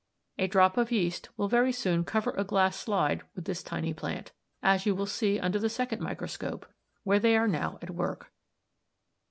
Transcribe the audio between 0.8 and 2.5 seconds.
yeast will very soon cover a